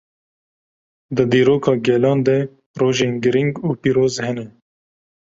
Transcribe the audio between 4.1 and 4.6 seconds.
hene.